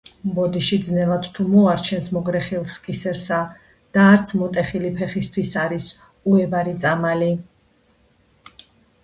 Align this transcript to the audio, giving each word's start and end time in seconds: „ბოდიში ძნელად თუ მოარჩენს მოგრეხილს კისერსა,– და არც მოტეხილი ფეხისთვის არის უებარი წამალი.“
„ბოდიში 0.35 0.77
ძნელად 0.85 1.27
თუ 1.33 1.43
მოარჩენს 1.49 2.09
მოგრეხილს 2.17 2.77
კისერსა,– 2.87 3.41
და 3.99 4.07
არც 4.15 4.33
მოტეხილი 4.41 4.91
ფეხისთვის 4.97 5.53
არის 5.67 5.87
უებარი 6.35 6.77
წამალი.“ 6.87 7.31